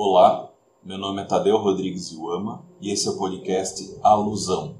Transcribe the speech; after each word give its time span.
Olá, 0.00 0.52
meu 0.80 0.96
nome 0.96 1.22
é 1.22 1.24
Tadeu 1.24 1.56
Rodrigues 1.56 2.12
Iuama 2.12 2.64
e 2.80 2.92
esse 2.92 3.08
é 3.08 3.10
o 3.10 3.18
podcast 3.18 3.98
Alusão. 4.00 4.76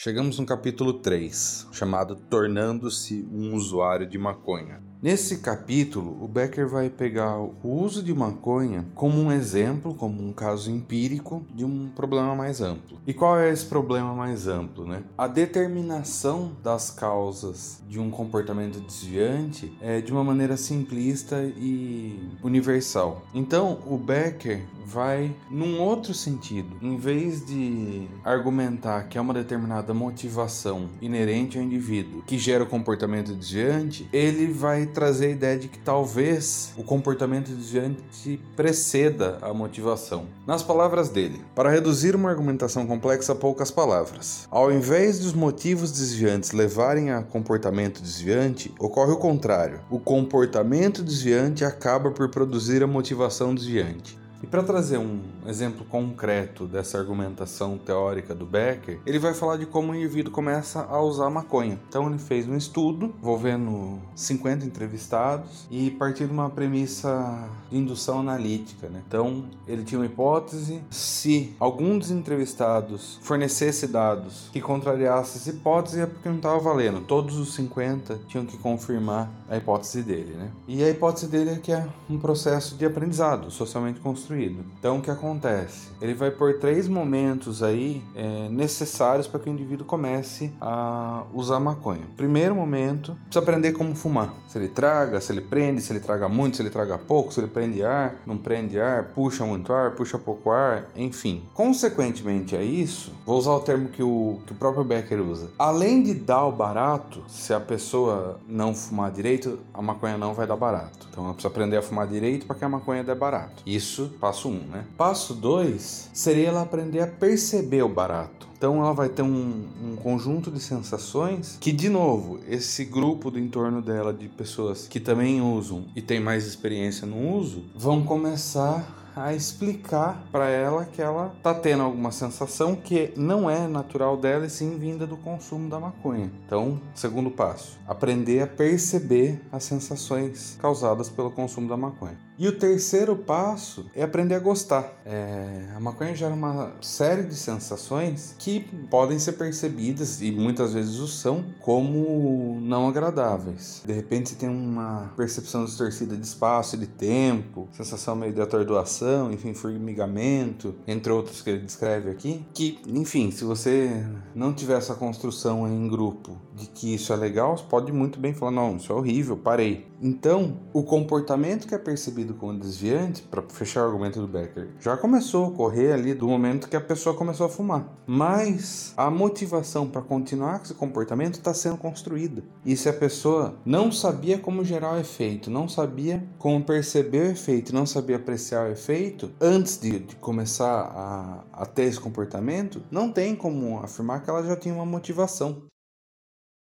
Chegamos 0.00 0.38
no 0.38 0.46
capítulo 0.46 0.92
3, 0.92 1.66
chamado 1.72 2.14
Tornando-se 2.14 3.26
um 3.32 3.52
usuário 3.56 4.08
de 4.08 4.16
maconha. 4.16 4.80
Nesse 5.02 5.38
capítulo, 5.38 6.16
o 6.22 6.28
Becker 6.28 6.68
vai 6.68 6.88
pegar 6.88 7.36
o 7.38 7.56
uso 7.64 8.00
de 8.00 8.14
maconha 8.14 8.86
como 8.94 9.20
um 9.20 9.32
exemplo, 9.32 9.92
como 9.94 10.22
um 10.22 10.32
caso 10.32 10.70
empírico 10.70 11.44
de 11.52 11.64
um 11.64 11.88
problema 11.88 12.36
mais 12.36 12.60
amplo. 12.60 13.00
E 13.04 13.12
qual 13.12 13.40
é 13.40 13.50
esse 13.50 13.66
problema 13.66 14.14
mais 14.14 14.46
amplo, 14.46 14.86
né? 14.86 15.02
A 15.16 15.26
determinação 15.26 16.52
das 16.62 16.90
causas 16.90 17.82
de 17.88 17.98
um 17.98 18.08
comportamento 18.08 18.78
desviante 18.78 19.76
é 19.80 20.00
de 20.00 20.12
uma 20.12 20.22
maneira 20.22 20.56
simplista 20.56 21.42
e 21.56 22.30
universal. 22.40 23.26
Então, 23.34 23.80
o 23.84 23.98
Becker 23.98 24.64
vai 24.88 25.34
num 25.50 25.80
outro 25.80 26.14
sentido. 26.14 26.76
Em 26.80 26.96
vez 26.96 27.44
de 27.44 28.08
argumentar 28.24 29.04
que 29.08 29.18
é 29.18 29.20
uma 29.20 29.34
determinada 29.34 29.92
motivação 29.92 30.88
inerente 31.00 31.58
ao 31.58 31.64
indivíduo 31.64 32.22
que 32.26 32.38
gera 32.38 32.64
o 32.64 32.66
comportamento 32.66 33.34
desviante, 33.34 34.08
ele 34.12 34.46
vai 34.46 34.86
trazer 34.86 35.26
a 35.26 35.30
ideia 35.30 35.58
de 35.58 35.68
que 35.68 35.78
talvez 35.78 36.72
o 36.76 36.82
comportamento 36.82 37.50
desviante 37.50 38.40
preceda 38.56 39.38
a 39.42 39.52
motivação. 39.52 40.26
Nas 40.46 40.62
palavras 40.62 41.10
dele, 41.10 41.42
para 41.54 41.70
reduzir 41.70 42.16
uma 42.16 42.30
argumentação 42.30 42.86
complexa 42.86 43.32
a 43.32 43.36
poucas 43.36 43.70
palavras, 43.70 44.48
ao 44.50 44.72
invés 44.72 45.18
dos 45.18 45.34
motivos 45.34 45.92
desviantes 45.92 46.52
levarem 46.52 47.10
a 47.10 47.22
comportamento 47.22 48.00
desviante, 48.00 48.72
ocorre 48.78 49.12
o 49.12 49.18
contrário. 49.18 49.80
O 49.90 49.98
comportamento 49.98 51.02
desviante 51.02 51.64
acaba 51.64 52.10
por 52.10 52.30
produzir 52.30 52.82
a 52.82 52.86
motivação 52.86 53.54
desviante. 53.54 54.18
Para 54.50 54.62
trazer 54.62 54.96
um 54.96 55.20
exemplo 55.46 55.84
concreto 55.84 56.66
dessa 56.66 56.96
argumentação 56.96 57.76
teórica 57.76 58.34
do 58.34 58.46
Becker, 58.46 58.98
ele 59.04 59.18
vai 59.18 59.34
falar 59.34 59.58
de 59.58 59.66
como 59.66 59.92
o 59.92 59.94
indivíduo 59.94 60.32
começa 60.32 60.86
a 60.88 60.98
usar 61.02 61.28
maconha. 61.28 61.78
Então 61.86 62.08
ele 62.08 62.18
fez 62.18 62.48
um 62.48 62.56
estudo 62.56 63.14
envolvendo 63.20 63.98
50 64.14 64.64
entrevistados 64.64 65.66
e 65.70 65.90
partiu 65.90 66.26
de 66.26 66.32
uma 66.32 66.48
premissa 66.48 67.46
de 67.70 67.76
indução 67.76 68.20
analítica. 68.20 68.88
Né? 68.88 69.02
Então 69.06 69.44
ele 69.66 69.84
tinha 69.84 69.98
uma 69.98 70.06
hipótese, 70.06 70.80
se 70.90 71.54
algum 71.60 71.98
dos 71.98 72.10
entrevistados 72.10 73.18
fornecesse 73.20 73.86
dados 73.86 74.48
que 74.50 74.62
contrariasse 74.62 75.36
essa 75.36 75.50
hipótese 75.50 76.00
é 76.00 76.06
porque 76.06 76.28
não 76.28 76.36
estava 76.36 76.58
valendo. 76.58 77.02
Todos 77.02 77.36
os 77.36 77.52
50 77.54 78.20
tinham 78.26 78.46
que 78.46 78.56
confirmar 78.56 79.30
a 79.50 79.58
hipótese 79.58 80.02
dele. 80.02 80.32
Né? 80.32 80.50
E 80.66 80.82
a 80.82 80.88
hipótese 80.88 81.26
dele 81.26 81.50
é 81.50 81.56
que 81.56 81.70
é 81.70 81.86
um 82.08 82.18
processo 82.18 82.76
de 82.76 82.86
aprendizado 82.86 83.50
socialmente 83.50 84.00
construído 84.00 84.37
Então 84.78 84.98
o 84.98 85.02
que 85.02 85.10
acontece? 85.10 85.88
Ele 86.00 86.14
vai 86.14 86.30
por 86.30 86.58
três 86.58 86.88
momentos 86.88 87.62
aí 87.62 88.02
é, 88.14 88.48
necessários 88.48 89.26
para 89.26 89.40
que 89.40 89.50
o 89.50 89.52
indivíduo 89.52 89.86
comece 89.86 90.52
a 90.60 91.24
usar 91.32 91.60
maconha. 91.60 92.02
Primeiro 92.16 92.54
momento, 92.54 93.16
precisa 93.24 93.40
aprender 93.40 93.72
como 93.72 93.94
fumar. 93.94 94.32
Se 94.48 94.58
ele 94.58 94.68
traga, 94.68 95.20
se 95.20 95.32
ele 95.32 95.40
prende, 95.40 95.80
se 95.80 95.92
ele 95.92 96.00
traga 96.00 96.28
muito, 96.28 96.56
se 96.56 96.62
ele 96.62 96.70
traga 96.70 96.96
pouco, 96.96 97.32
se 97.32 97.40
ele 97.40 97.48
prende 97.48 97.82
ar, 97.82 98.16
não 98.26 98.36
prende 98.36 98.80
ar, 98.80 99.04
puxa 99.14 99.44
muito 99.44 99.72
ar, 99.72 99.92
puxa 99.92 100.18
pouco 100.18 100.50
ar, 100.50 100.88
enfim. 100.96 101.42
Consequentemente 101.54 102.56
a 102.56 102.62
isso, 102.62 103.12
vou 103.26 103.38
usar 103.38 103.52
o 103.52 103.60
termo 103.60 103.88
que 103.88 104.02
o, 104.02 104.38
que 104.46 104.52
o 104.52 104.56
próprio 104.56 104.84
Becker 104.84 105.20
usa. 105.20 105.50
Além 105.58 106.02
de 106.02 106.14
dar 106.14 106.46
o 106.46 106.52
barato, 106.52 107.22
se 107.28 107.52
a 107.52 107.60
pessoa 107.60 108.40
não 108.46 108.74
fumar 108.74 109.10
direito, 109.10 109.58
a 109.74 109.82
maconha 109.82 110.16
não 110.16 110.34
vai 110.34 110.46
dar 110.46 110.56
barato. 110.56 111.07
Então 111.18 111.26
ela 111.26 111.34
precisa 111.34 111.48
aprender 111.48 111.76
a 111.76 111.82
fumar 111.82 112.06
direito 112.06 112.46
para 112.46 112.54
que 112.54 112.64
a 112.64 112.68
maconha 112.68 113.02
dê 113.02 113.12
barato. 113.12 113.60
Isso 113.66 114.14
Passo 114.20 114.48
1, 114.48 114.52
um, 114.52 114.58
né? 114.68 114.84
Passo 114.96 115.34
2 115.34 116.10
seria 116.12 116.46
ela 116.46 116.62
aprender 116.62 117.00
a 117.00 117.08
perceber 117.08 117.82
o 117.82 117.88
barato. 117.88 118.46
Então 118.58 118.82
ela 118.82 118.92
vai 118.92 119.08
ter 119.08 119.22
um, 119.22 119.68
um, 119.80 119.96
conjunto 119.96 120.50
de 120.50 120.58
sensações 120.58 121.56
que, 121.60 121.70
de 121.70 121.88
novo, 121.88 122.40
esse 122.48 122.84
grupo 122.84 123.30
do 123.30 123.38
entorno 123.38 123.80
dela 123.80 124.12
de 124.12 124.28
pessoas 124.28 124.88
que 124.88 124.98
também 124.98 125.40
usam 125.40 125.86
e 125.94 126.02
tem 126.02 126.18
mais 126.18 126.44
experiência 126.44 127.06
no 127.06 127.36
uso, 127.36 127.62
vão 127.76 128.02
começar 128.02 129.12
a 129.14 129.32
explicar 129.32 130.24
para 130.32 130.48
ela 130.48 130.84
que 130.84 131.00
ela 131.00 131.34
tá 131.42 131.54
tendo 131.54 131.84
alguma 131.84 132.10
sensação 132.10 132.74
que 132.74 133.12
não 133.16 133.48
é 133.48 133.66
natural 133.68 134.16
dela 134.16 134.46
e 134.46 134.50
sim 134.50 134.76
vinda 134.76 135.06
do 135.06 135.16
consumo 135.16 135.68
da 135.68 135.78
maconha. 135.78 136.30
Então, 136.44 136.80
segundo 136.94 137.30
passo, 137.30 137.78
aprender 137.86 138.40
a 138.42 138.46
perceber 138.46 139.40
as 139.52 139.64
sensações 139.64 140.56
causadas 140.60 141.08
pelo 141.08 141.30
consumo 141.30 141.68
da 141.68 141.76
maconha. 141.76 142.27
E 142.38 142.46
o 142.46 142.52
terceiro 142.52 143.16
passo 143.16 143.86
é 143.96 144.04
aprender 144.04 144.36
a 144.36 144.38
gostar. 144.38 145.02
É, 145.04 145.72
a 145.74 145.80
maconha 145.80 146.14
gera 146.14 146.32
uma 146.32 146.72
série 146.80 147.24
de 147.24 147.34
sensações 147.34 148.36
que 148.38 148.60
podem 148.88 149.18
ser 149.18 149.32
percebidas, 149.32 150.22
e 150.22 150.30
muitas 150.30 150.72
vezes 150.72 151.00
o 151.00 151.08
são, 151.08 151.44
como 151.58 152.60
não 152.60 152.86
agradáveis. 152.86 153.82
De 153.84 153.92
repente 153.92 154.28
você 154.28 154.36
tem 154.36 154.48
uma 154.48 155.12
percepção 155.16 155.64
distorcida 155.64 156.16
de 156.16 156.24
espaço 156.24 156.76
e 156.76 156.78
de 156.78 156.86
tempo, 156.86 157.68
sensação 157.72 158.14
meio 158.14 158.32
de 158.32 158.40
atordoação, 158.40 159.32
enfim, 159.32 159.52
formigamento, 159.52 160.76
entre 160.86 161.12
outros 161.12 161.42
que 161.42 161.50
ele 161.50 161.64
descreve 161.64 162.08
aqui. 162.08 162.46
Que, 162.54 162.78
enfim, 162.86 163.32
se 163.32 163.42
você 163.42 164.06
não 164.32 164.52
tiver 164.52 164.78
essa 164.78 164.94
construção 164.94 165.66
em 165.66 165.88
grupo 165.88 166.38
de 166.58 166.66
que 166.66 166.94
isso 166.94 167.12
é 167.12 167.16
legal, 167.16 167.56
você 167.56 167.64
pode 167.64 167.92
muito 167.92 168.18
bem 168.18 168.34
falar: 168.34 168.50
não, 168.50 168.76
isso 168.76 168.92
é 168.92 168.94
horrível, 168.94 169.36
parei. 169.36 169.86
Então, 170.00 170.60
o 170.72 170.82
comportamento 170.82 171.66
que 171.66 171.74
é 171.74 171.78
percebido 171.78 172.34
como 172.34 172.58
desviante, 172.58 173.22
para 173.22 173.42
fechar 173.42 173.82
o 173.82 173.86
argumento 173.86 174.20
do 174.20 174.28
Becker, 174.28 174.68
já 174.80 174.96
começou 174.96 175.44
a 175.44 175.48
ocorrer 175.48 175.92
ali 175.92 176.14
do 176.14 176.28
momento 176.28 176.68
que 176.68 176.76
a 176.76 176.80
pessoa 176.80 177.16
começou 177.16 177.46
a 177.46 177.48
fumar. 177.48 177.88
Mas 178.06 178.92
a 178.96 179.10
motivação 179.10 179.88
para 179.88 180.00
continuar 180.00 180.58
com 180.58 180.64
esse 180.64 180.74
comportamento 180.74 181.34
está 181.34 181.52
sendo 181.52 181.76
construída. 181.76 182.44
E 182.64 182.76
se 182.76 182.88
a 182.88 182.92
pessoa 182.92 183.56
não 183.64 183.90
sabia 183.90 184.38
como 184.38 184.64
gerar 184.64 184.94
o 184.94 185.00
efeito, 185.00 185.50
não 185.50 185.68
sabia 185.68 186.24
como 186.38 186.62
perceber 186.64 187.28
o 187.28 187.30
efeito, 187.32 187.74
não 187.74 187.86
sabia 187.86 188.16
apreciar 188.16 188.68
o 188.68 188.72
efeito, 188.72 189.30
antes 189.40 189.78
de, 189.78 189.98
de 189.98 190.16
começar 190.16 190.80
a, 190.94 191.62
a 191.62 191.66
ter 191.66 191.84
esse 191.84 191.98
comportamento, 191.98 192.82
não 192.90 193.10
tem 193.10 193.34
como 193.34 193.78
afirmar 193.80 194.22
que 194.22 194.30
ela 194.30 194.44
já 194.44 194.54
tinha 194.54 194.74
uma 194.74 194.86
motivação. 194.86 195.68